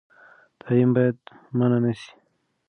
تعلیم 0.59 0.89
باید 0.95 1.17
منع 1.57 1.79
نه 1.83 1.91
سي. 1.99 2.09